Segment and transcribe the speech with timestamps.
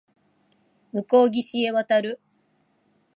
[0.93, 2.19] 向こう岸へ渡る